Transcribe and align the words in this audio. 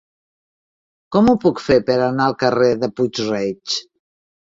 Com 1.17 1.29
ho 1.29 1.35
puc 1.45 1.63
fer 1.67 1.79
per 1.91 1.99
anar 2.09 2.29
al 2.31 2.37
carrer 2.47 2.73
de 2.83 2.93
Puig-reig? 2.99 3.81